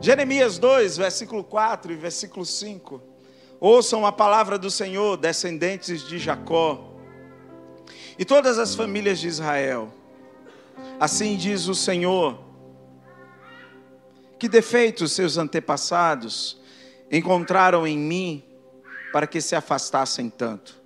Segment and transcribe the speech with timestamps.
[0.00, 3.00] Jeremias 2, versículo 4 e versículo 5.
[3.60, 6.92] Ouçam a palavra do Senhor, descendentes de Jacó,
[8.18, 9.92] e todas as famílias de Israel.
[11.00, 12.38] Assim diz o Senhor:
[14.38, 16.60] Que defeitos seus antepassados
[17.10, 18.44] encontraram em mim
[19.12, 20.82] para que se afastassem tanto?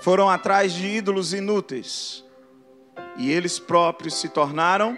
[0.00, 2.24] Foram atrás de ídolos inúteis,
[3.16, 4.96] e eles próprios se tornaram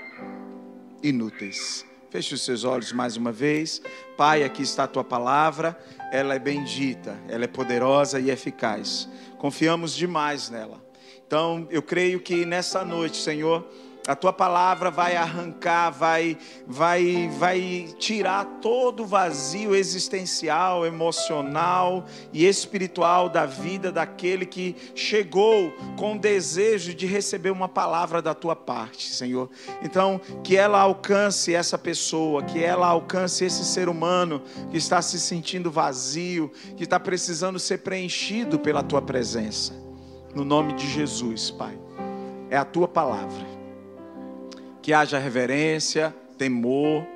[1.03, 1.88] inúteis.
[2.11, 3.83] Feche os seus olhos mais uma vez.
[4.17, 5.79] Pai, aqui está a tua palavra.
[6.11, 9.07] Ela é bendita, ela é poderosa e eficaz.
[9.37, 10.83] Confiamos demais nela.
[11.27, 13.69] Então, eu creio que nessa noite, Senhor,
[14.09, 22.47] a tua palavra vai arrancar, vai, vai, vai tirar todo o vazio existencial, emocional e
[22.47, 28.57] espiritual da vida daquele que chegou com o desejo de receber uma palavra da tua
[28.57, 29.51] parte, Senhor.
[29.83, 35.21] Então, que ela alcance essa pessoa, que ela alcance esse ser humano que está se
[35.21, 39.75] sentindo vazio, que está precisando ser preenchido pela tua presença.
[40.35, 41.79] No nome de Jesus, Pai.
[42.49, 43.58] É a tua palavra
[44.89, 47.07] que haja reverência, temor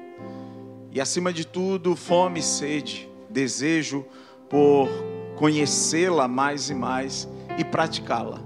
[0.91, 4.05] e, acima de tudo, fome e sede, desejo
[4.51, 4.91] por
[5.37, 8.43] conhecê-la mais e mais e praticá-la.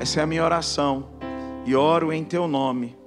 [0.00, 1.10] Essa é a minha oração
[1.64, 2.98] e oro em teu nome,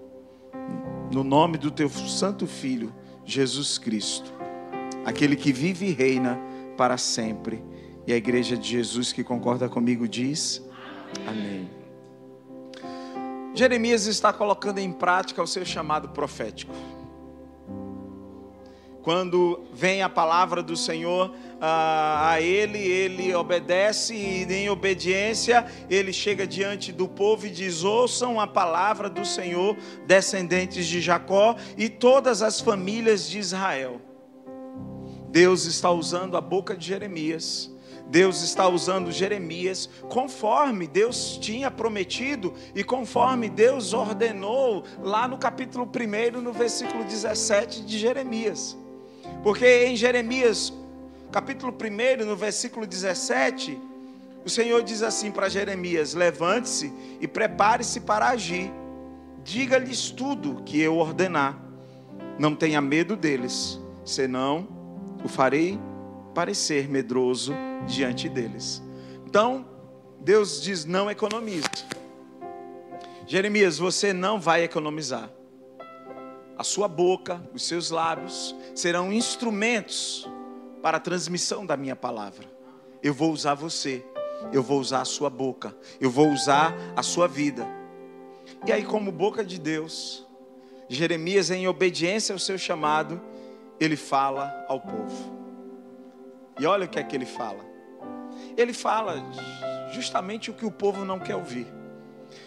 [1.11, 2.93] no nome do teu santo filho,
[3.25, 4.31] Jesus Cristo,
[5.03, 6.39] aquele que vive e reina
[6.77, 7.61] para sempre.
[8.07, 10.63] E a igreja de Jesus que concorda comigo diz:
[11.27, 11.82] Amém.
[13.53, 16.73] Jeremias está colocando em prática o seu chamado profético.
[19.03, 26.13] Quando vem a palavra do Senhor a, a ele, ele obedece e em obediência ele
[26.13, 29.75] chega diante do povo e diz: Ouçam a palavra do Senhor,
[30.07, 33.99] descendentes de Jacó e todas as famílias de Israel.
[35.29, 37.72] Deus está usando a boca de Jeremias
[38.13, 45.89] Deus está usando Jeremias conforme Deus tinha prometido e conforme Deus ordenou lá no capítulo
[45.89, 48.77] 1, no versículo 17 de Jeremias.
[49.41, 50.71] Porque em Jeremias,
[51.31, 53.81] capítulo 1, no versículo 17,
[54.45, 58.71] o Senhor diz assim para Jeremias: Levante-se e prepare-se para agir.
[59.43, 61.59] Diga-lhes tudo que eu ordenar.
[62.37, 64.67] Não tenha medo deles, senão
[65.25, 65.79] o farei
[66.33, 67.53] parecer medroso
[67.87, 68.81] diante deles.
[69.25, 69.65] Então,
[70.19, 71.67] Deus diz: não economize.
[73.25, 75.29] Jeremias, você não vai economizar.
[76.57, 80.29] A sua boca, os seus lábios serão instrumentos
[80.81, 82.45] para a transmissão da minha palavra.
[83.01, 84.05] Eu vou usar você,
[84.51, 87.65] eu vou usar a sua boca, eu vou usar a sua vida.
[88.65, 90.27] E aí, como boca de Deus,
[90.87, 93.21] Jeremias, em obediência ao seu chamado,
[93.79, 95.42] ele fala ao povo.
[96.59, 97.73] E olha o que é que ele fala
[98.57, 99.23] ele fala
[99.91, 101.67] justamente o que o povo não quer ouvir.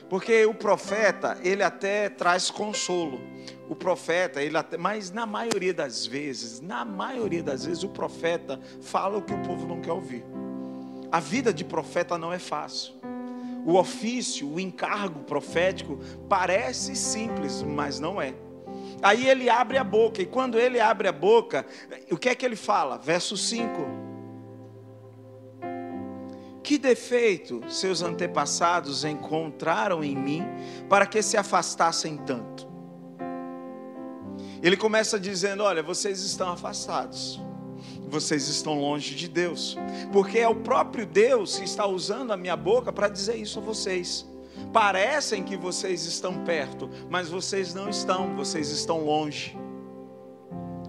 [0.09, 3.21] Porque o profeta, ele até traz consolo.
[3.69, 8.61] O profeta, ele até, mas na maioria das vezes, na maioria das vezes o profeta
[8.81, 10.25] fala o que o povo não quer ouvir.
[11.11, 12.95] A vida de profeta não é fácil.
[13.65, 18.35] O ofício, o encargo profético parece simples, mas não é.
[19.03, 21.67] Aí ele abre a boca, e quando ele abre a boca,
[22.11, 22.99] o que é que ele fala?
[22.99, 24.07] Verso 5
[26.67, 30.43] que defeito seus antepassados encontraram em mim
[30.89, 32.67] para que se afastassem tanto?
[34.61, 37.41] Ele começa dizendo: Olha, vocês estão afastados,
[38.09, 39.77] vocês estão longe de Deus,
[40.13, 43.63] porque é o próprio Deus que está usando a minha boca para dizer isso a
[43.63, 44.27] vocês.
[44.73, 49.57] Parecem que vocês estão perto, mas vocês não estão, vocês estão longe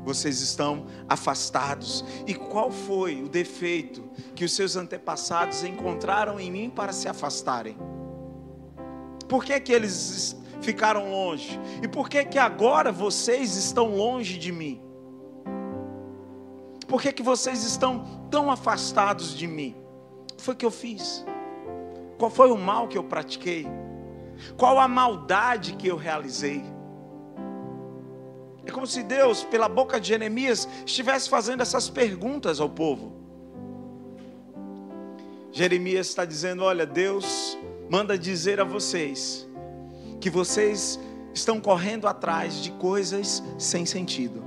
[0.07, 2.03] vocês estão afastados.
[2.25, 4.01] E qual foi o defeito
[4.33, 7.77] que os seus antepassados encontraram em mim para se afastarem?
[9.27, 11.59] Por que, que eles ficaram longe?
[11.83, 14.81] E por que, que agora vocês estão longe de mim?
[16.87, 19.75] Por que, que vocês estão tão afastados de mim?
[20.31, 21.25] O que foi que eu fiz?
[22.17, 23.67] Qual foi o mal que eu pratiquei?
[24.55, 26.63] Qual a maldade que eu realizei?
[28.65, 33.13] É como se Deus, pela boca de Jeremias, estivesse fazendo essas perguntas ao povo.
[35.51, 37.57] Jeremias está dizendo: Olha, Deus
[37.89, 39.47] manda dizer a vocês
[40.19, 40.99] que vocês
[41.33, 44.43] estão correndo atrás de coisas sem sentido.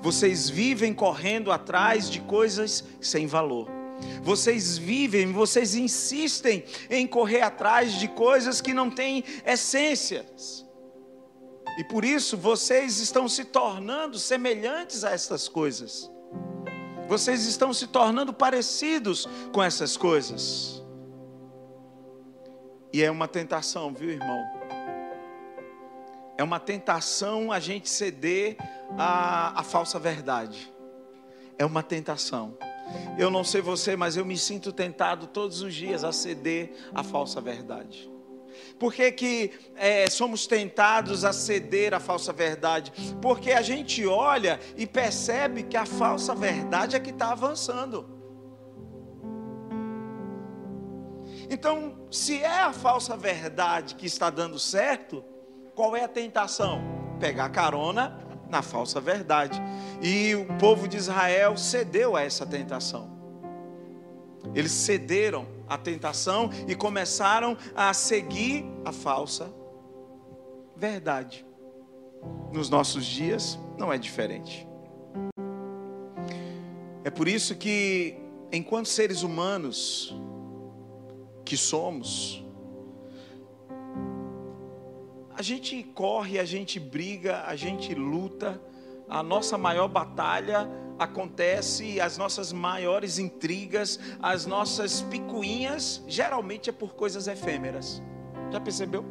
[0.00, 3.73] Vocês vivem correndo atrás de coisas sem valor.
[4.22, 10.64] Vocês vivem, vocês insistem em correr atrás de coisas que não têm essências.
[11.78, 16.10] E por isso vocês estão se tornando semelhantes a estas coisas.
[17.08, 20.82] Vocês estão se tornando parecidos com essas coisas.
[22.92, 24.44] E é uma tentação, viu, irmão?
[26.38, 28.56] É uma tentação a gente ceder
[28.96, 30.72] à, à falsa verdade.
[31.58, 32.56] É uma tentação.
[33.18, 37.02] Eu não sei você, mas eu me sinto tentado todos os dias a ceder à
[37.02, 38.10] falsa verdade.
[38.78, 42.92] Por que, que é, somos tentados a ceder à falsa verdade?
[43.20, 48.14] Porque a gente olha e percebe que a falsa verdade é que está avançando.
[51.50, 55.24] Então, se é a falsa verdade que está dando certo,
[55.74, 56.82] qual é a tentação?
[57.20, 58.23] Pegar carona
[58.54, 59.60] na falsa verdade.
[60.00, 63.10] E o povo de Israel cedeu a essa tentação.
[64.54, 69.52] Eles cederam à tentação e começaram a seguir a falsa
[70.76, 71.44] verdade.
[72.52, 74.68] Nos nossos dias não é diferente.
[77.02, 78.16] É por isso que,
[78.52, 80.14] enquanto seres humanos
[81.44, 82.43] que somos,
[85.36, 88.60] a gente corre, a gente briga, a gente luta,
[89.08, 96.94] a nossa maior batalha acontece, as nossas maiores intrigas, as nossas picuinhas, geralmente é por
[96.94, 98.00] coisas efêmeras.
[98.52, 99.04] Já percebeu?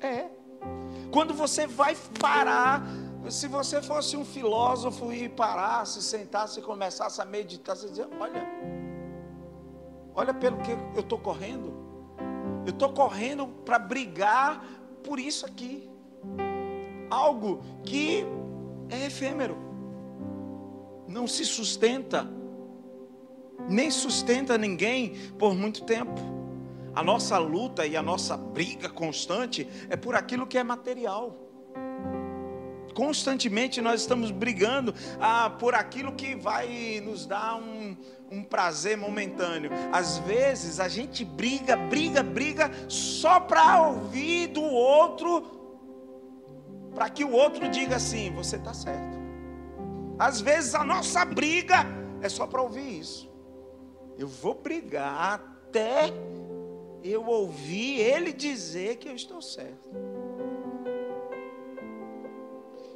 [0.00, 0.30] É.
[1.10, 2.82] Quando você vai parar,
[3.28, 8.42] se você fosse um filósofo e parasse, sentasse e começasse a meditar, você dizia: Olha,
[10.14, 11.91] olha pelo que eu estou correndo.
[12.64, 14.64] Eu estou correndo para brigar
[15.02, 15.90] por isso aqui
[17.12, 18.24] algo que
[18.88, 19.56] é efêmero,
[21.06, 22.26] não se sustenta,
[23.68, 26.20] nem sustenta ninguém por muito tempo.
[26.94, 31.41] A nossa luta e a nossa briga constante é por aquilo que é material.
[32.94, 37.96] Constantemente nós estamos brigando ah, por aquilo que vai nos dar um,
[38.30, 39.70] um prazer momentâneo.
[39.92, 45.60] Às vezes a gente briga, briga, briga só para ouvir do outro
[46.94, 49.20] para que o outro diga assim: você está certo.
[50.18, 51.86] Às vezes a nossa briga
[52.20, 53.30] é só para ouvir isso.
[54.18, 56.12] Eu vou brigar até
[57.02, 59.88] eu ouvir ele dizer que eu estou certo.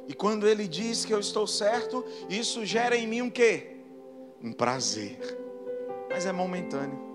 [0.07, 3.77] E quando ele diz que eu estou certo, isso gera em mim um quê?
[4.41, 5.17] Um prazer.
[6.09, 7.07] Mas é momentâneo.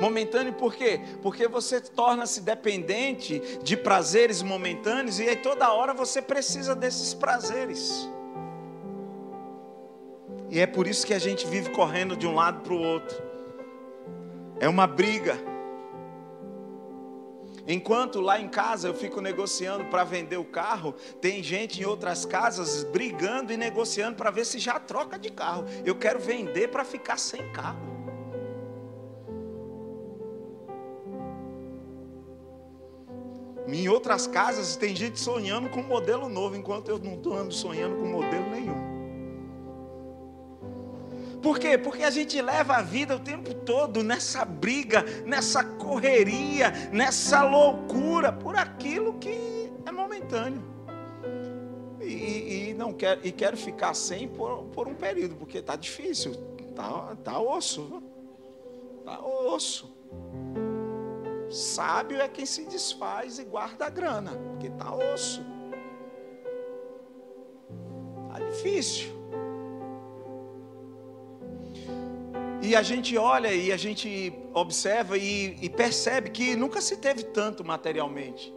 [0.00, 1.00] Momentâneo por quê?
[1.22, 8.08] Porque você torna-se dependente de prazeres momentâneos e aí toda hora você precisa desses prazeres.
[10.50, 13.22] E é por isso que a gente vive correndo de um lado para o outro.
[14.60, 15.55] É uma briga.
[17.68, 22.24] Enquanto lá em casa eu fico negociando para vender o carro, tem gente em outras
[22.24, 25.64] casas brigando e negociando para ver se já troca de carro.
[25.84, 27.96] Eu quero vender para ficar sem carro.
[33.66, 37.52] Em outras casas tem gente sonhando com um modelo novo, enquanto eu não estou ando
[37.52, 38.85] sonhando com modelo nenhum.
[41.42, 41.76] Por quê?
[41.78, 48.32] Porque a gente leva a vida o tempo todo nessa briga, nessa correria, nessa loucura
[48.32, 50.62] por aquilo que é momentâneo.
[52.00, 56.32] E, e não quero, e quero ficar sem por, por um período, porque está difícil,
[56.68, 58.02] está tá osso,
[59.00, 59.94] está osso.
[61.50, 65.44] Sábio é quem se desfaz e guarda a grana, porque está osso.
[68.26, 69.15] Está difícil.
[72.66, 77.22] E a gente olha e a gente observa e, e, percebe que nunca se teve
[77.22, 78.52] tanto materialmente.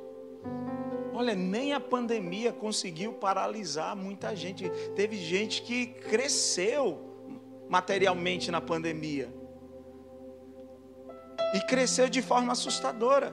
[1.14, 4.68] Olha, nem a pandemia conseguiu paralisar muita gente.
[4.96, 7.00] Teve gente que cresceu
[7.70, 9.32] materialmente na pandemia
[11.54, 13.32] e cresceu de forma assustadora.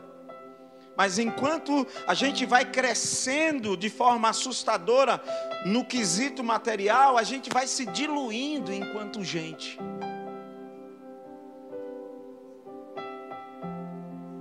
[0.95, 5.23] Mas enquanto a gente vai crescendo de forma assustadora
[5.65, 9.79] no quesito material, a gente vai se diluindo enquanto gente.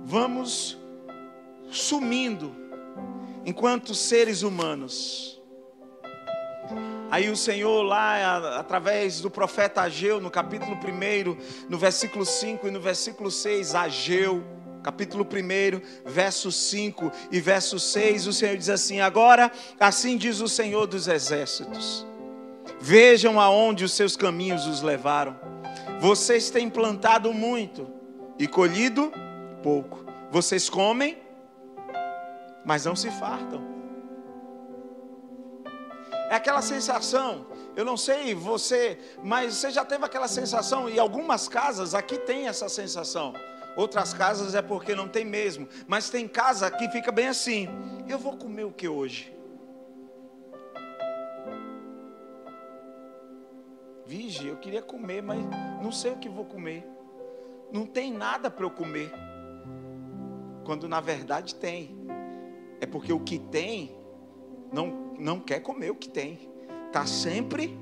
[0.08, 0.78] Vamos
[1.68, 2.54] sumindo
[3.44, 5.42] enquanto seres humanos.
[7.10, 12.70] Aí o Senhor lá, através do profeta Ageu, no capítulo 1, no versículo 5 e
[12.70, 14.44] no versículo 6, Ageu,
[14.80, 20.46] capítulo 1, verso 5 e verso 6, o Senhor diz assim: Agora, assim diz o
[20.46, 22.06] Senhor dos exércitos:
[22.80, 25.36] Vejam aonde os seus caminhos os levaram.
[25.98, 27.88] Vocês têm plantado muito
[28.38, 29.12] e colhido
[29.66, 30.04] pouco.
[30.30, 31.20] Vocês comem,
[32.64, 33.60] mas não se fartam.
[36.30, 41.48] É aquela sensação, eu não sei você, mas você já teve aquela sensação, e algumas
[41.48, 43.34] casas aqui tem essa sensação.
[43.76, 47.68] Outras casas é porque não tem mesmo, mas tem casa que fica bem assim.
[48.08, 49.36] Eu vou comer o que hoje?
[54.06, 55.40] Vige, eu queria comer, mas
[55.82, 56.86] não sei o que vou comer.
[57.72, 59.25] Não tem nada para eu comer.
[60.66, 61.96] Quando na verdade tem.
[62.80, 63.96] É porque o que tem
[64.72, 66.50] não, não quer comer o que tem.
[66.88, 67.78] Está sempre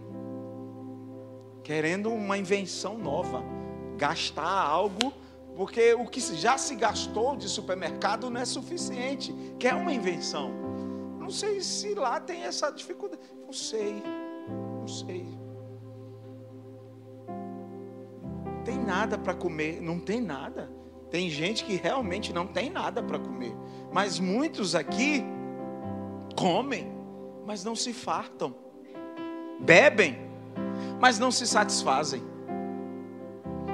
[1.63, 3.43] querendo uma invenção nova.
[3.97, 5.15] Gastar algo,
[5.57, 9.35] porque o que já se gastou de supermercado não é suficiente.
[9.59, 10.53] Quer uma invenção.
[11.19, 13.23] Não sei se lá tem essa dificuldade.
[13.47, 14.03] Não sei.
[14.47, 15.27] Não sei.
[18.65, 20.71] tem nada para comer, não tem nada.
[21.15, 23.55] Tem gente que realmente não tem nada para comer.
[23.93, 25.25] Mas muitos aqui
[26.37, 26.93] comem,
[27.47, 28.53] mas não se fartam.
[29.61, 30.19] Bebem,
[31.01, 32.21] mas não se satisfazem.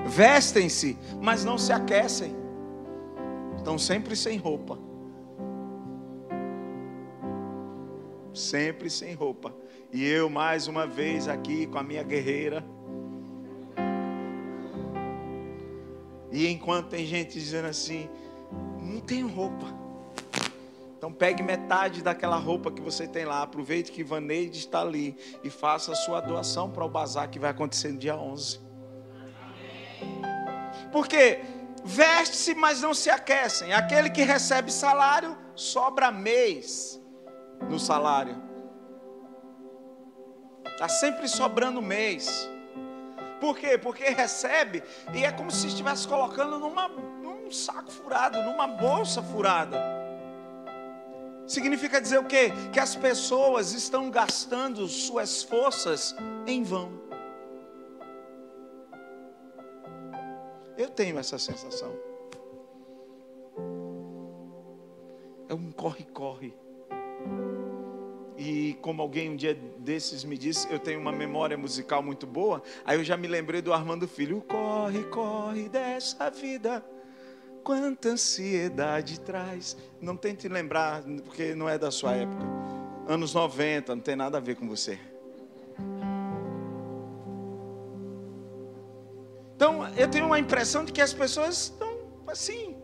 [0.05, 2.37] Vestem-se, mas não se aquecem.
[3.57, 4.79] Estão sempre sem roupa.
[8.35, 9.57] Sempre sem roupa.
[9.91, 12.63] E eu, mais uma vez, aqui com a minha guerreira
[16.41, 18.09] E enquanto tem gente dizendo assim,
[18.81, 19.67] não tenho roupa.
[20.97, 25.51] Então pegue metade daquela roupa que você tem lá, aproveite que Vaneide está ali e
[25.51, 28.59] faça a sua doação para o bazar que vai acontecer no dia 11.
[30.91, 31.41] Porque
[31.85, 33.75] veste-se, mas não se aquecem.
[33.75, 36.99] Aquele que recebe salário, sobra mês
[37.69, 38.43] no salário.
[40.65, 42.49] Está sempre sobrando mês.
[43.41, 43.79] Por quê?
[43.79, 44.83] Porque recebe
[45.15, 49.81] e é como se estivesse colocando numa, num saco furado, numa bolsa furada.
[51.47, 52.53] Significa dizer o quê?
[52.73, 56.15] Que as pessoas estão gastando suas forças
[56.47, 56.93] em vão.
[60.77, 61.93] Eu tenho essa sensação.
[65.49, 66.55] É um corre-corre.
[68.43, 72.63] E como alguém um dia desses me disse, eu tenho uma memória musical muito boa,
[72.87, 74.41] aí eu já me lembrei do Armando Filho.
[74.41, 76.83] Corre, corre dessa vida,
[77.63, 79.77] quanta ansiedade traz.
[80.01, 82.43] Não tente lembrar, porque não é da sua época.
[83.07, 84.99] Anos 90, não tem nada a ver com você.
[89.55, 91.95] Então, eu tenho uma impressão de que as pessoas estão
[92.27, 92.75] assim,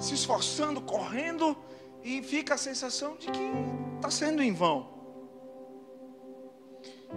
[0.00, 1.56] se esforçando, correndo,
[2.02, 4.91] e fica a sensação de que está sendo em vão.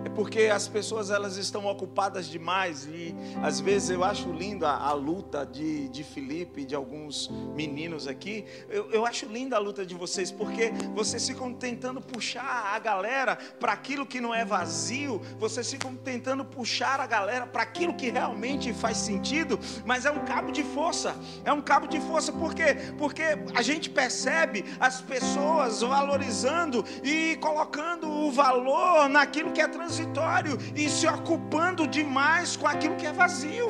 [0.03, 4.91] É porque as pessoas elas estão ocupadas demais e às vezes eu acho linda a,
[4.91, 8.45] luta de, de Felipe e de alguns meninos aqui.
[8.69, 13.37] Eu, eu acho linda a luta de vocês porque vocês ficam tentando puxar a galera
[13.59, 18.09] para aquilo que não é vazio, vocês ficam tentando puxar a galera para aquilo que
[18.09, 21.15] realmente faz sentido, mas é um cabo de força.
[21.45, 22.75] É um cabo de força por quê?
[22.97, 23.23] Porque
[23.53, 30.57] a gente percebe as pessoas valorizando e colocando o valor naquilo que é transformado transitório
[30.75, 33.67] e se ocupando demais com aquilo que é vazio.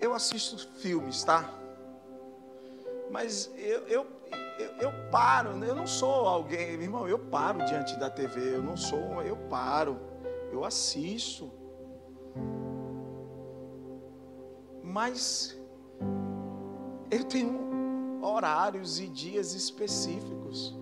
[0.00, 1.48] Eu assisto filmes, tá?
[3.10, 4.06] Mas eu, eu,
[4.58, 8.76] eu, eu, paro, eu não sou alguém, irmão, eu paro diante da TV, eu não
[8.76, 9.98] sou, eu paro,
[10.52, 11.50] eu assisto.
[14.82, 15.58] Mas
[17.10, 17.73] eu tenho
[18.24, 20.74] horários e dias específicos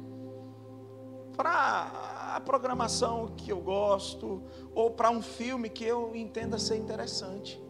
[1.37, 4.42] para a programação que eu gosto
[4.75, 7.61] ou para um filme que eu entenda ser interessante.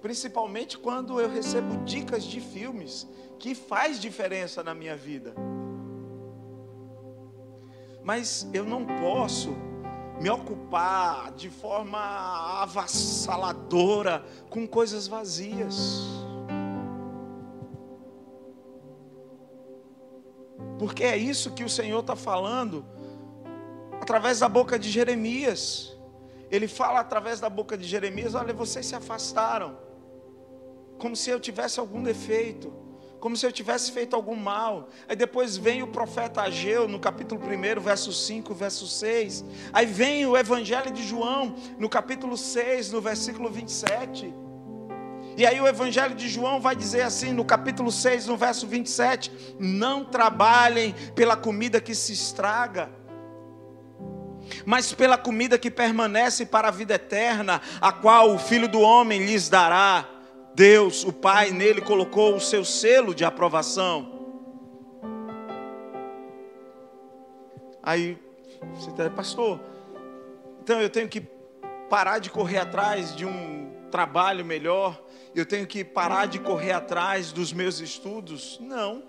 [0.00, 3.06] Principalmente quando eu recebo dicas de filmes
[3.38, 5.34] que faz diferença na minha vida.
[8.02, 9.50] Mas eu não posso
[10.20, 11.98] me ocupar de forma
[12.62, 16.23] avassaladora com coisas vazias.
[20.78, 22.84] Porque é isso que o Senhor está falando
[24.00, 25.96] através da boca de Jeremias.
[26.50, 29.76] Ele fala através da boca de Jeremias: Olha, vocês se afastaram,
[30.98, 32.72] como se eu tivesse algum defeito,
[33.20, 34.88] como se eu tivesse feito algum mal.
[35.08, 39.44] Aí depois vem o profeta Ageu, no capítulo 1, verso 5, verso 6.
[39.72, 44.43] Aí vem o evangelho de João, no capítulo 6, no versículo 27.
[45.36, 49.56] E aí o Evangelho de João vai dizer assim, no capítulo 6, no verso 27,
[49.58, 52.88] não trabalhem pela comida que se estraga,
[54.64, 59.24] mas pela comida que permanece para a vida eterna, a qual o Filho do Homem
[59.24, 60.08] lhes dará.
[60.54, 64.12] Deus, o Pai, nele colocou o seu selo de aprovação.
[67.82, 68.16] Aí,
[68.74, 69.60] você está, pastor,
[70.62, 71.20] então eu tenho que
[71.90, 75.00] parar de correr atrás de um trabalho melhor,
[75.34, 78.58] eu tenho que parar de correr atrás dos meus estudos?
[78.60, 79.02] Não.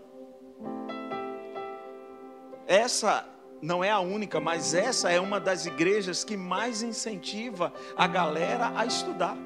[2.68, 3.28] Essa
[3.62, 8.72] não é a única, mas essa é uma das igrejas que mais incentiva a galera
[8.76, 9.38] a estudar.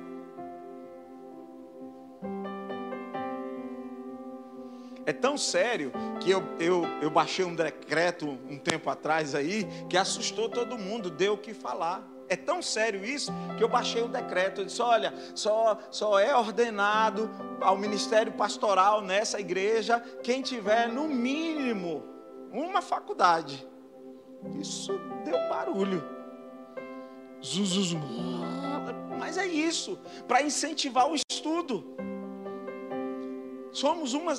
[5.06, 9.98] É tão sério que eu, eu, eu baixei um decreto um tempo atrás aí que
[9.98, 12.08] assustou todo mundo, deu o que falar.
[12.30, 14.62] É tão sério isso que eu baixei o decreto.
[14.62, 21.08] Eu disse: olha, só, só é ordenado ao ministério pastoral nessa igreja quem tiver no
[21.08, 22.04] mínimo
[22.52, 23.68] uma faculdade.
[24.60, 24.94] Isso
[25.26, 26.04] deu barulho.
[27.44, 27.94] Zuzuz.
[29.18, 31.96] Mas é isso, para incentivar o estudo.
[33.72, 34.34] Somos uma,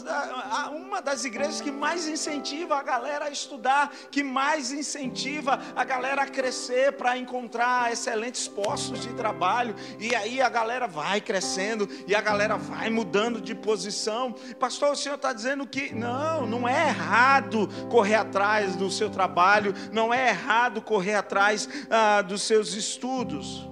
[1.01, 6.27] das igrejas que mais incentiva a galera a estudar, que mais incentiva a galera a
[6.27, 9.75] crescer para encontrar excelentes postos de trabalho.
[9.99, 14.35] E aí a galera vai crescendo e a galera vai mudando de posição.
[14.59, 19.75] Pastor, o senhor está dizendo que não, não é errado correr atrás do seu trabalho,
[19.93, 23.70] não é errado correr atrás ah, dos seus estudos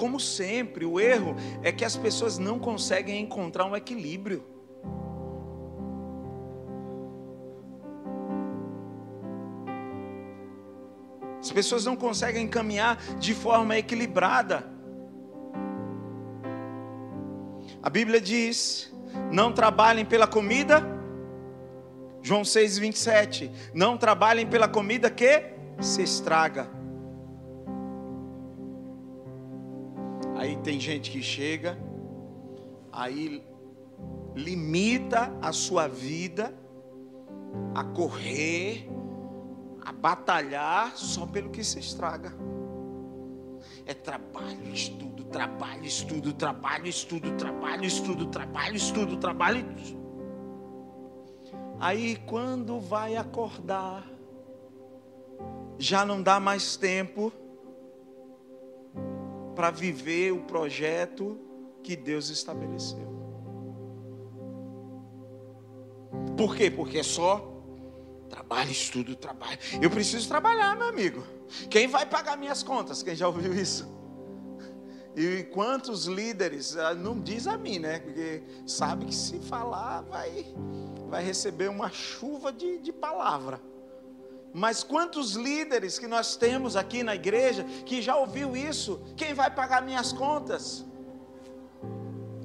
[0.00, 4.42] como sempre, o erro é que as pessoas não conseguem encontrar um equilíbrio.
[11.38, 14.72] As pessoas não conseguem caminhar de forma equilibrada.
[17.82, 18.90] A Bíblia diz:
[19.30, 20.82] não trabalhem pela comida.
[22.22, 23.50] João 6, 27.
[23.74, 25.44] Não trabalhem pela comida que
[25.78, 26.79] se estraga
[30.60, 31.78] tem gente que chega,
[32.92, 33.44] aí
[34.34, 36.54] limita a sua vida
[37.74, 38.88] a correr,
[39.82, 42.32] a batalhar só pelo que se estraga.
[43.86, 49.66] É trabalho, estudo, trabalho, estudo, trabalho, estudo, trabalho, estudo, trabalho, estudo, trabalho.
[51.78, 54.06] Aí quando vai acordar,
[55.78, 57.32] já não dá mais tempo
[59.60, 61.38] para viver o projeto
[61.82, 63.06] que Deus estabeleceu.
[66.34, 66.70] Por quê?
[66.70, 67.62] Porque é só
[68.30, 69.58] trabalho, estudo, trabalho.
[69.82, 71.22] Eu preciso trabalhar, meu amigo.
[71.68, 73.02] Quem vai pagar minhas contas?
[73.02, 73.86] Quem já ouviu isso?
[75.14, 77.98] E quantos líderes, ah, não diz a mim, né?
[77.98, 80.54] Porque sabe que se falar vai,
[81.06, 83.60] vai receber uma chuva de, de palavra.
[84.52, 89.00] Mas quantos líderes que nós temos aqui na igreja que já ouviu isso?
[89.16, 90.84] Quem vai pagar minhas contas?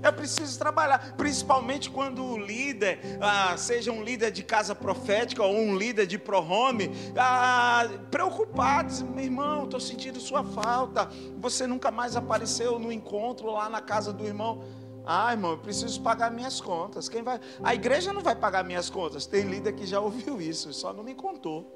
[0.04, 5.56] Eu preciso trabalhar, principalmente quando o líder, ah, seja um líder de casa profética ou
[5.56, 11.10] um líder de pro-home, ah, preocupados, meu irmão, estou sentindo sua falta.
[11.40, 14.64] Você nunca mais apareceu no encontro lá na casa do irmão.
[15.04, 17.10] Ah, irmão, eu preciso pagar minhas contas.
[17.10, 17.40] Quem vai?
[17.64, 19.26] A igreja não vai pagar minhas contas.
[19.26, 21.75] Tem líder que já ouviu isso, só não me contou.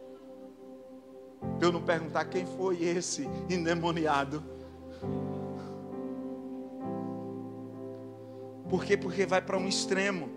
[1.39, 4.43] Para eu não perguntar quem foi esse endemoniado.
[8.69, 8.95] Por quê?
[8.95, 10.29] Porque vai para um extremo.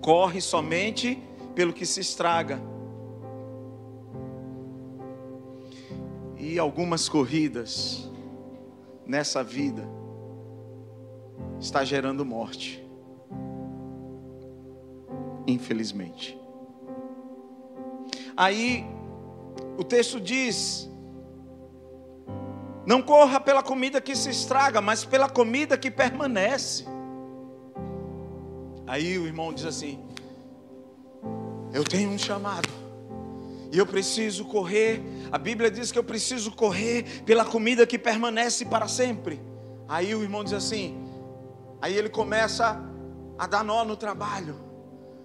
[0.00, 1.22] Corre somente
[1.54, 2.60] pelo que se estraga.
[6.38, 8.08] E algumas corridas
[9.06, 9.86] nessa vida
[11.58, 12.82] está gerando morte.
[15.46, 16.38] Infelizmente.
[18.36, 18.86] Aí
[19.80, 20.90] o texto diz:
[22.84, 26.84] Não corra pela comida que se estraga, mas pela comida que permanece.
[28.86, 29.98] Aí o irmão diz assim:
[31.72, 32.68] Eu tenho um chamado.
[33.72, 35.00] E eu preciso correr.
[35.32, 39.40] A Bíblia diz que eu preciso correr pela comida que permanece para sempre.
[39.88, 41.08] Aí o irmão diz assim.
[41.80, 42.78] Aí ele começa
[43.38, 44.69] a dar nó no trabalho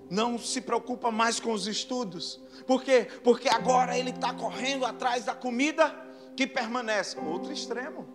[0.10, 2.42] não se preocupa mais com os estudos.
[2.68, 3.08] Por quê?
[3.24, 5.94] Porque agora ele está correndo atrás da comida
[6.36, 7.18] que permanece.
[7.20, 8.08] Outro extremo.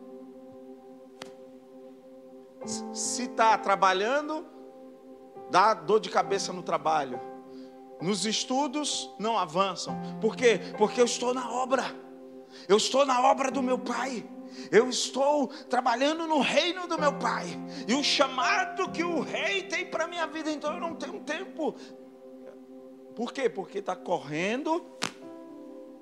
[2.93, 4.47] Se está trabalhando,
[5.51, 7.21] dá dor de cabeça no trabalho.
[8.01, 9.95] Nos estudos, não avançam.
[10.21, 10.61] Por quê?
[10.79, 11.85] Porque eu estou na obra.
[12.69, 14.29] Eu estou na obra do meu pai.
[14.71, 17.47] Eu estou trabalhando no reino do meu pai.
[17.87, 21.75] E o chamado que o rei tem para minha vida, então eu não tenho tempo.
[23.15, 23.49] Por quê?
[23.49, 24.85] Porque está correndo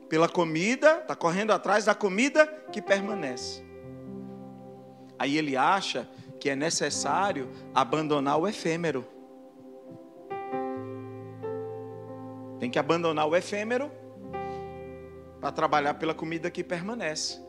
[0.09, 3.63] pela comida, está correndo atrás da comida que permanece.
[5.19, 6.09] Aí ele acha
[6.39, 9.05] que é necessário abandonar o efêmero.
[12.59, 13.91] Tem que abandonar o efêmero
[15.41, 17.48] para trabalhar pela comida que permanece.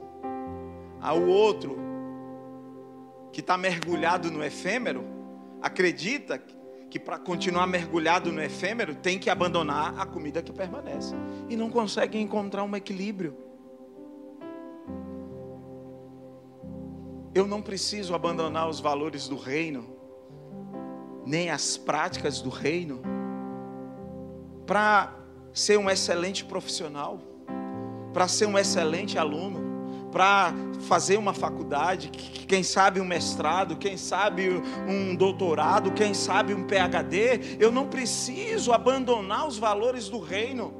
[1.02, 1.78] Ao outro,
[3.32, 5.06] que está mergulhado no efêmero,
[5.62, 6.42] acredita
[6.90, 11.16] que para continuar mergulhado no efêmero tem que abandonar a comida que permanece.
[11.48, 13.38] E não consegue encontrar um equilíbrio.
[17.34, 19.96] Eu não preciso abandonar os valores do reino,
[21.26, 23.02] nem as práticas do reino,
[24.66, 25.16] para
[25.54, 27.20] ser um excelente profissional,
[28.12, 29.69] para ser um excelente aluno
[30.12, 34.50] para fazer uma faculdade, quem sabe um mestrado, quem sabe
[34.88, 40.74] um doutorado, quem sabe um PhD, eu não preciso abandonar os valores do reino.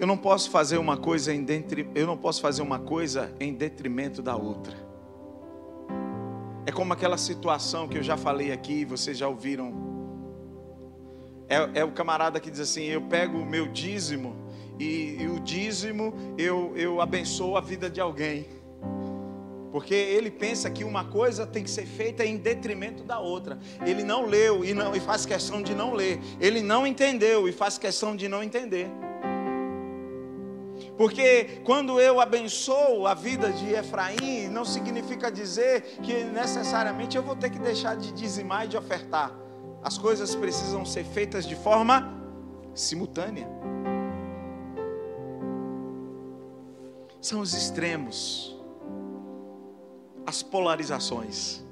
[0.00, 3.52] Eu não posso fazer uma coisa em detrimento, eu não posso fazer uma coisa em
[3.52, 4.87] detrimento da outra.
[6.78, 9.74] Como aquela situação que eu já falei aqui, vocês já ouviram.
[11.48, 14.36] É, é o camarada que diz assim: eu pego o meu dízimo
[14.78, 18.46] e, e o dízimo eu, eu abençoo a vida de alguém.
[19.72, 23.58] Porque ele pensa que uma coisa tem que ser feita em detrimento da outra.
[23.84, 26.20] Ele não leu e, não, e faz questão de não ler.
[26.40, 28.88] Ele não entendeu e faz questão de não entender.
[30.98, 37.36] Porque quando eu abençoo a vida de Efraim, não significa dizer que necessariamente eu vou
[37.36, 39.32] ter que deixar de dizimar e de ofertar.
[39.80, 42.12] As coisas precisam ser feitas de forma
[42.74, 43.48] simultânea.
[47.20, 48.58] São os extremos,
[50.26, 51.62] as polarizações.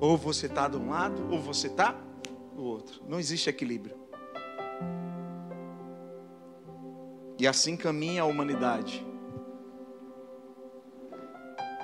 [0.00, 1.94] Ou você está de um lado, ou você está
[2.56, 3.02] do outro.
[3.06, 4.01] Não existe equilíbrio.
[7.42, 9.04] E assim caminha a humanidade.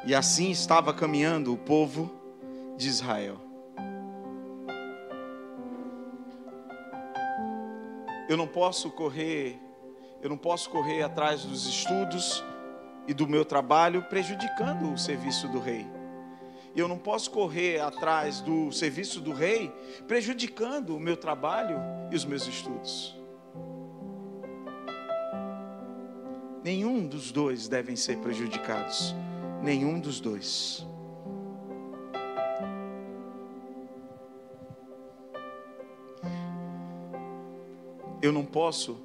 [0.06, 2.08] E assim estava caminhando o povo
[2.76, 3.40] de Israel.
[8.28, 9.58] Eu não posso correr,
[10.22, 12.44] eu não posso correr atrás dos estudos
[13.08, 15.84] e do meu trabalho prejudicando o serviço do rei.
[16.76, 19.72] Eu não posso correr atrás do serviço do rei
[20.06, 21.80] prejudicando o meu trabalho
[22.12, 23.17] e os meus estudos.
[26.68, 29.14] Nenhum dos dois devem ser prejudicados.
[29.62, 30.86] Nenhum dos dois.
[38.20, 39.00] Eu não posso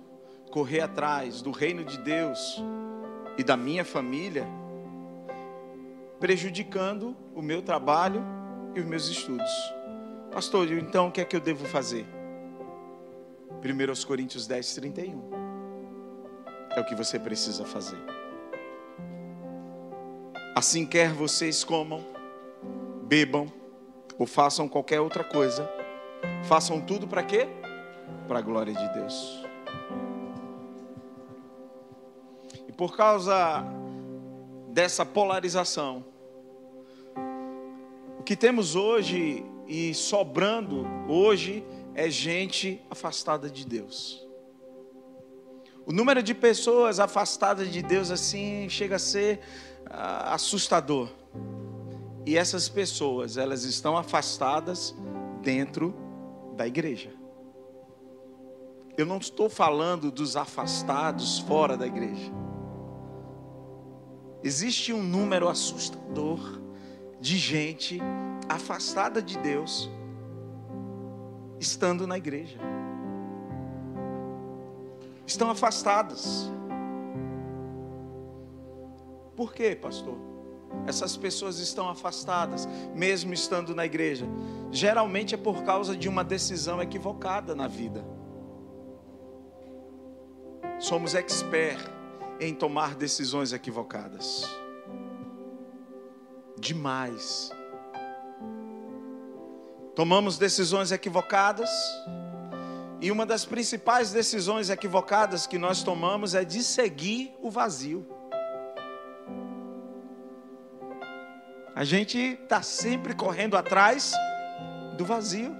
[0.51, 2.61] correr atrás do reino de Deus
[3.37, 4.45] e da minha família,
[6.19, 8.21] prejudicando o meu trabalho
[8.75, 9.73] e os meus estudos.
[10.33, 12.05] Pastor, então o que é que eu devo fazer?
[13.63, 15.42] 1 Coríntios 10, 31
[16.75, 17.97] é o que você precisa fazer.
[20.55, 22.05] Assim quer vocês comam,
[23.03, 23.51] bebam
[24.17, 25.69] ou façam qualquer outra coisa,
[26.43, 27.47] façam tudo para quê?
[28.27, 29.43] Para a glória de Deus.
[32.67, 33.63] E por causa
[34.69, 36.05] dessa polarização,
[38.19, 41.63] o que temos hoje e sobrando hoje
[41.95, 44.25] é gente afastada de Deus.
[45.85, 49.39] O número de pessoas afastadas de Deus assim chega a ser
[49.85, 51.09] uh, assustador.
[52.25, 54.95] E essas pessoas, elas estão afastadas
[55.41, 55.93] dentro
[56.55, 57.11] da igreja.
[58.97, 62.31] Eu não estou falando dos afastados fora da igreja.
[64.41, 66.61] Existe um número assustador
[67.19, 67.99] de gente
[68.47, 69.89] afastada de Deus
[71.59, 72.59] estando na igreja
[75.25, 76.51] estão afastadas.
[79.35, 80.17] Por quê, pastor?
[80.87, 84.25] Essas pessoas estão afastadas, mesmo estando na igreja.
[84.71, 88.03] Geralmente é por causa de uma decisão equivocada na vida.
[90.79, 91.79] Somos expert
[92.39, 94.43] em tomar decisões equivocadas.
[96.59, 97.51] Demais.
[99.95, 101.69] Tomamos decisões equivocadas
[103.03, 108.07] e uma das principais decisões equivocadas que nós tomamos é de seguir o vazio.
[111.75, 114.13] A gente está sempre correndo atrás
[114.95, 115.53] do vazio.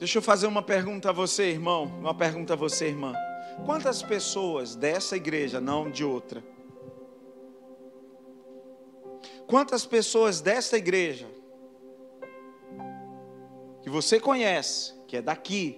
[0.00, 1.84] Deixa eu fazer uma pergunta a você, irmão.
[1.84, 3.14] Uma pergunta a você, irmã.
[3.64, 6.42] Quantas pessoas dessa igreja, não de outra,
[9.46, 11.37] quantas pessoas desta igreja
[13.82, 15.76] que você conhece, que é daqui,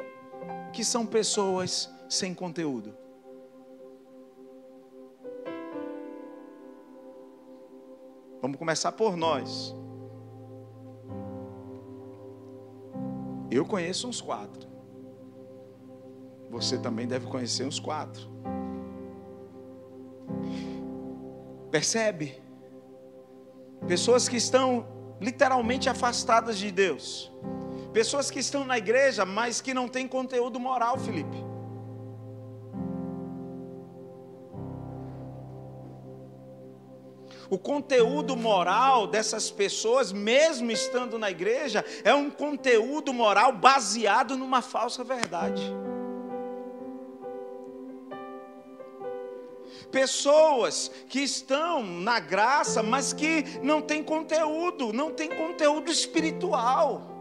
[0.73, 2.97] que são pessoas sem conteúdo.
[8.41, 9.75] Vamos começar por nós.
[13.51, 14.69] Eu conheço uns quatro.
[16.51, 18.29] Você também deve conhecer uns quatro.
[21.71, 22.41] Percebe?
[23.87, 24.87] Pessoas que estão
[25.21, 27.33] literalmente afastadas de Deus.
[27.93, 31.51] Pessoas que estão na igreja, mas que não têm conteúdo moral, Felipe.
[37.51, 44.63] O conteúdo moral dessas pessoas, mesmo estando na igreja, é um conteúdo moral baseado numa
[44.63, 45.61] falsa verdade.
[49.91, 57.20] Pessoas que estão na graça, mas que não têm conteúdo, não têm conteúdo espiritual.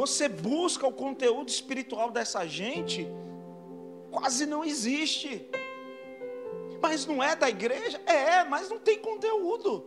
[0.00, 3.06] Você busca o conteúdo espiritual dessa gente,
[4.10, 5.46] quase não existe.
[6.80, 8.00] Mas não é da igreja?
[8.06, 9.84] É, mas não tem conteúdo.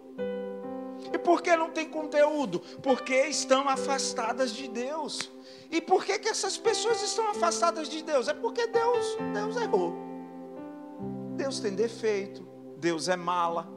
[1.12, 2.60] E por que não tem conteúdo?
[2.84, 5.32] Porque estão afastadas de Deus.
[5.72, 8.28] E por que, que essas pessoas estão afastadas de Deus?
[8.28, 9.96] É porque Deus, Deus errou.
[11.36, 12.48] Deus tem defeito.
[12.78, 13.68] Deus é mala.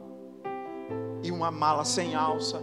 [1.23, 2.61] E uma mala sem alça.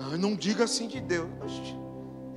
[0.00, 1.81] Ah, não diga assim de Deus.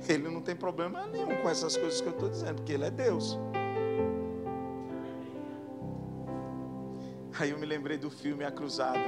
[0.08, 2.90] Ele não tem problema nenhum com essas coisas que eu estou dizendo, porque Ele é
[2.90, 3.38] Deus.
[7.38, 8.98] Aí eu me lembrei do filme A Cruzada.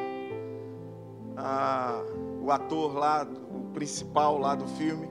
[1.36, 2.02] Ah,
[2.42, 5.08] o ator lá, o principal lá do filme,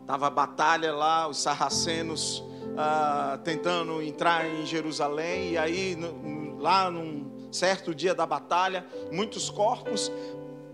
[0.00, 2.42] estava a batalha lá, os sarracenos
[2.76, 5.96] ah, tentando entrar em Jerusalém, e aí
[6.58, 10.10] lá num certo dia da batalha, muitos corpos,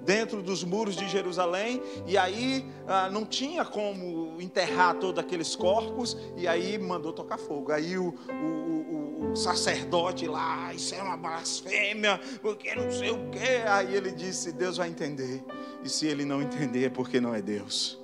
[0.01, 6.17] dentro dos muros de Jerusalém, e aí ah, não tinha como enterrar todos aqueles corpos,
[6.37, 7.73] e aí mandou tocar fogo.
[7.73, 13.31] Aí o, o, o, o sacerdote lá, isso é uma blasfêmia, porque não sei o
[13.31, 13.63] quê.
[13.67, 15.45] Aí ele disse: Deus vai entender,
[15.83, 17.99] e se ele não entender é porque não é Deus.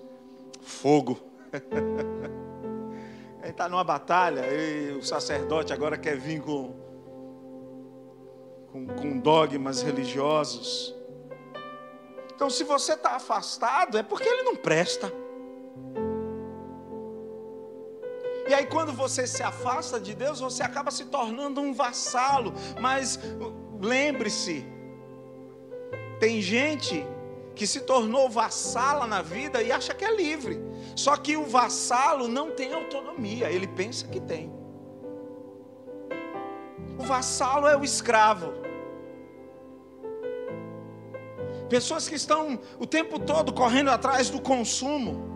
[0.60, 1.18] Fogo.
[3.42, 6.76] Ele está numa batalha, e o sacerdote agora quer vir com,
[8.70, 10.94] com, com dogmas religiosos.
[12.42, 15.12] Então, se você está afastado, é porque ele não presta.
[18.48, 22.52] E aí, quando você se afasta de Deus, você acaba se tornando um vassalo.
[22.80, 23.18] Mas
[23.80, 24.66] lembre-se,
[26.18, 27.06] tem gente
[27.54, 30.60] que se tornou vassala na vida e acha que é livre.
[30.96, 34.52] Só que o vassalo não tem autonomia, ele pensa que tem.
[36.98, 38.52] O vassalo é o escravo.
[41.68, 45.31] Pessoas que estão o tempo todo correndo atrás do consumo.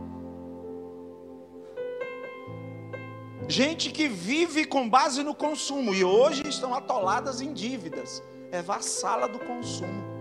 [3.49, 8.23] Gente que vive com base no consumo e hoje estão atoladas em dívidas.
[8.51, 10.17] É vassala do consumo.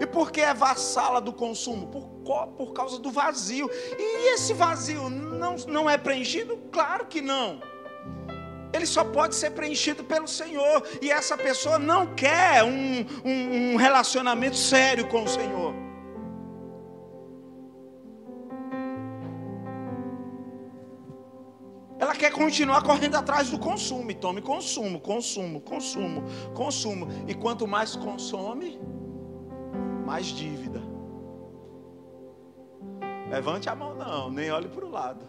[0.00, 1.88] E por que é vassala do consumo?
[1.88, 3.68] Por, por causa do vazio.
[3.98, 6.56] E esse vazio não, não é preenchido?
[6.70, 7.60] Claro que não
[8.72, 10.82] ele só pode ser preenchido pelo Senhor.
[11.00, 15.91] E essa pessoa não quer um, um, um relacionamento sério com o Senhor.
[22.02, 24.12] Ela quer continuar correndo atrás do consumo.
[24.12, 27.06] Tome consumo, consumo, consumo, consumo.
[27.28, 28.76] E quanto mais consome,
[30.04, 30.82] mais dívida.
[33.30, 35.24] Levante a mão, não, nem olhe para o lado.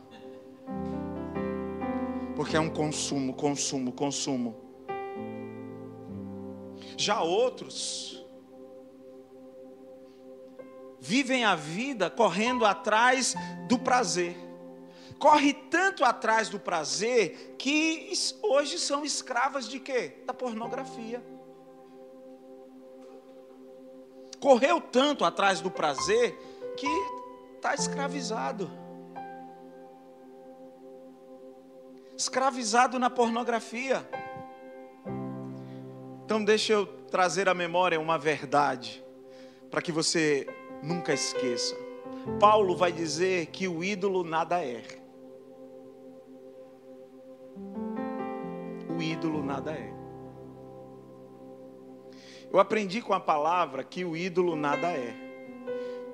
[2.36, 4.56] Porque é um consumo, consumo, consumo.
[6.98, 8.26] Já outros
[11.00, 13.36] vivem a vida correndo atrás
[13.70, 14.43] do prazer.
[15.24, 20.22] Corre tanto atrás do prazer que hoje são escravas de quê?
[20.26, 21.24] Da pornografia.
[24.38, 26.38] Correu tanto atrás do prazer
[26.76, 26.88] que
[27.56, 28.70] está escravizado.
[32.18, 34.06] escravizado na pornografia.
[36.26, 39.02] Então, deixa eu trazer à memória uma verdade,
[39.72, 40.46] para que você
[40.82, 41.74] nunca esqueça.
[42.42, 45.03] Paulo vai dizer que o ídolo nada é.
[49.12, 49.94] Ídolo nada é.
[52.52, 55.16] Eu aprendi com a palavra que o ídolo nada é.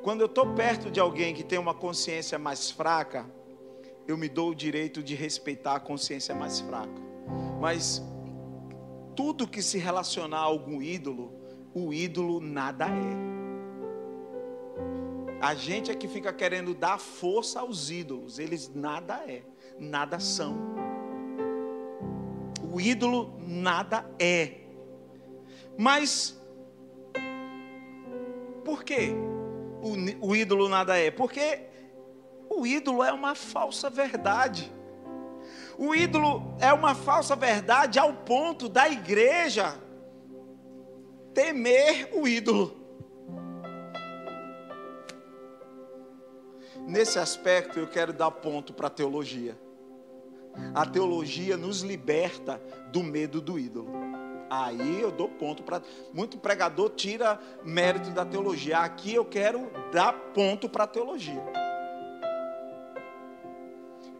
[0.01, 3.25] Quando eu estou perto de alguém que tem uma consciência mais fraca,
[4.07, 7.01] eu me dou o direito de respeitar a consciência mais fraca.
[7.59, 8.01] Mas
[9.15, 11.33] tudo que se relacionar a algum ídolo,
[11.73, 13.39] o ídolo nada é.
[15.41, 19.43] A gente é que fica querendo dar força aos ídolos, eles nada é,
[19.77, 20.78] nada são.
[22.71, 24.59] O ídolo nada é.
[25.77, 26.39] Mas
[28.63, 29.09] por quê?
[29.81, 31.09] O, o ídolo nada é?
[31.09, 31.61] Porque
[32.49, 34.71] o ídolo é uma falsa verdade.
[35.77, 39.75] O ídolo é uma falsa verdade ao ponto da igreja
[41.33, 42.77] temer o ídolo.
[46.85, 49.57] Nesse aspecto, eu quero dar ponto para a teologia.
[50.73, 53.91] A teologia nos liberta do medo do ídolo.
[54.49, 55.81] Aí eu dou ponto para.
[56.11, 58.79] Muito pregador tira mérito da teologia.
[58.79, 61.43] Aqui eu quero dar ponto para a teologia.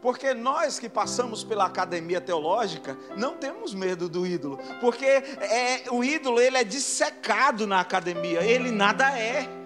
[0.02, 6.02] Porque nós que passamos pela academia teológica não temos medo do ídolo, porque é, o
[6.04, 9.59] ídolo ele é dissecado na academia, ele nada é.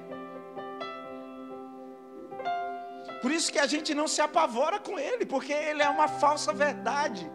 [3.24, 6.52] Por isso que a gente não se apavora com ele, porque ele é uma falsa
[6.52, 7.32] verdade.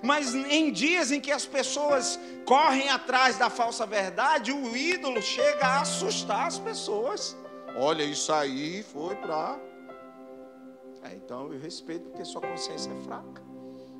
[0.00, 5.66] Mas em dias em que as pessoas correm atrás da falsa verdade, o ídolo chega
[5.66, 7.36] a assustar as pessoas.
[7.76, 9.58] Olha, isso aí foi para.
[11.02, 13.42] É, então eu respeito porque sua consciência é fraca.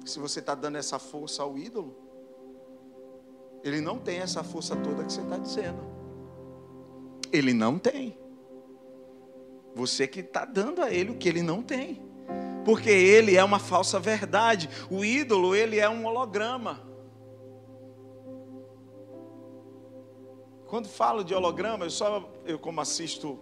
[0.06, 1.96] Se você está dando essa força ao ídolo,
[3.64, 5.82] ele não tem essa força toda que você está dizendo.
[7.32, 8.16] Ele não tem.
[9.74, 12.02] Você que está dando a ele o que ele não tem.
[12.64, 14.70] Porque ele é uma falsa verdade.
[14.90, 16.80] O ídolo, ele é um holograma.
[20.66, 23.38] Quando falo de holograma, eu só eu como assisto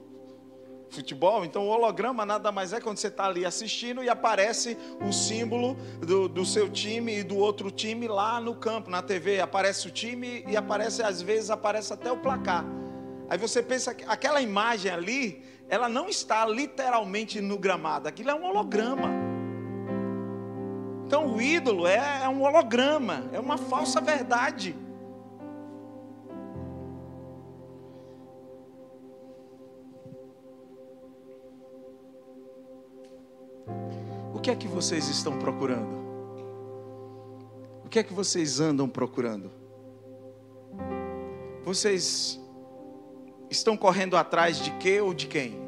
[0.91, 5.11] futebol, então o holograma nada mais é quando você está ali assistindo e aparece o
[5.11, 9.41] símbolo do, do seu time e do outro time lá no campo, na TV.
[9.41, 12.65] Aparece o time e aparece, às vezes, aparece até o placar.
[13.31, 15.43] Aí você pensa que aquela imagem ali
[15.73, 19.09] ela não está literalmente no gramado, aquilo é um holograma.
[21.07, 24.77] Então o ídolo é, é um holograma, é uma falsa verdade.
[34.35, 36.03] O que é que vocês estão procurando?
[37.83, 39.51] O que é que vocês andam procurando?
[41.65, 42.39] Vocês
[43.49, 45.62] estão correndo atrás de quê ou de quem?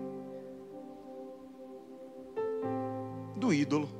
[3.44, 3.90] Do ídolo.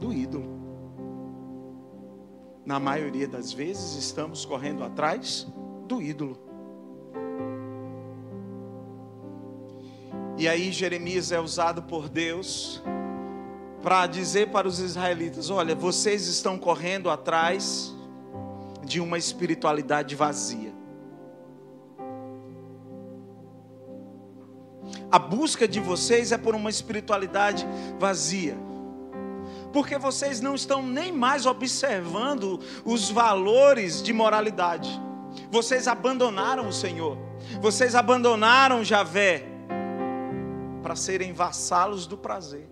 [0.00, 0.48] Do ídolo.
[2.64, 5.46] Na maioria das vezes estamos correndo atrás
[5.86, 6.38] do ídolo.
[10.38, 12.82] E aí Jeremias é usado por Deus
[13.82, 17.94] para dizer para os israelitas: olha, vocês estão correndo atrás
[18.82, 20.67] de uma espiritualidade vazia.
[25.10, 27.66] A busca de vocês é por uma espiritualidade
[27.98, 28.56] vazia.
[29.72, 34.90] Porque vocês não estão nem mais observando os valores de moralidade.
[35.50, 37.16] Vocês abandonaram o Senhor.
[37.60, 39.44] Vocês abandonaram Javé
[40.82, 42.68] para serem vassalos do prazer.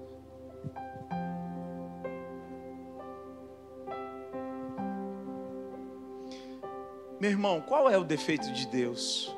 [7.19, 9.35] Meu irmão, qual é o defeito de Deus?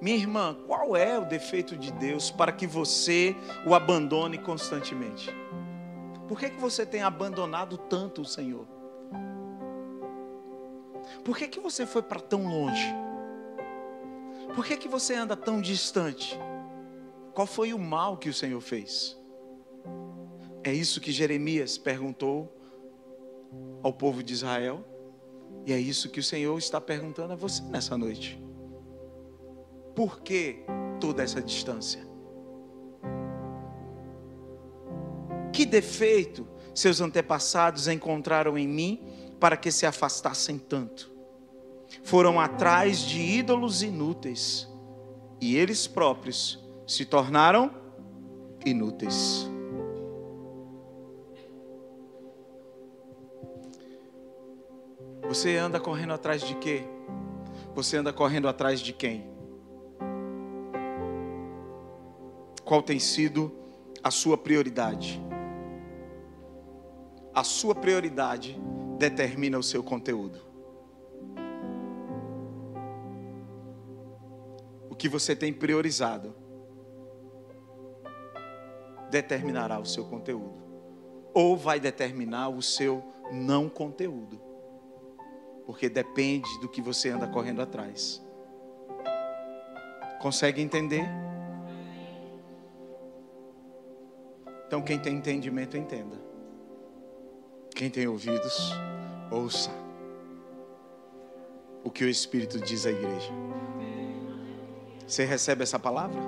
[0.00, 3.34] Minha irmã, qual é o defeito de Deus para que você
[3.66, 5.28] o abandone constantemente?
[6.28, 8.66] Por que, que você tem abandonado tanto o Senhor?
[11.24, 12.86] Por que, que você foi para tão longe?
[14.54, 16.38] Por que, que você anda tão distante?
[17.32, 19.18] Qual foi o mal que o Senhor fez?
[20.62, 22.54] É isso que Jeremias perguntou
[23.82, 24.84] ao povo de Israel.
[25.64, 28.47] E é isso que o Senhor está perguntando a você nessa noite.
[29.98, 30.64] Por que
[31.00, 32.06] toda essa distância?
[35.52, 39.02] Que defeito seus antepassados encontraram em mim
[39.40, 41.10] para que se afastassem tanto?
[42.04, 44.68] Foram atrás de ídolos inúteis
[45.40, 47.68] e eles próprios se tornaram
[48.64, 49.50] inúteis.
[55.26, 56.84] Você anda correndo atrás de quê?
[57.74, 59.37] Você anda correndo atrás de quem?
[62.68, 63.50] Qual tem sido
[64.04, 65.18] a sua prioridade?
[67.34, 68.60] A sua prioridade
[68.98, 70.48] determina o seu conteúdo.
[74.98, 76.34] que você tem priorizado
[79.10, 80.60] determinará o seu conteúdo,
[81.32, 83.02] ou vai determinar o seu
[83.32, 84.38] não conteúdo,
[85.64, 88.22] porque depende do que você anda correndo atrás.
[90.20, 91.08] Consegue entender?
[94.68, 96.14] Então, quem tem entendimento, entenda.
[97.74, 98.70] Quem tem ouvidos,
[99.30, 99.70] ouça
[101.82, 103.32] o que o Espírito diz à igreja.
[105.06, 106.20] Você recebe essa palavra?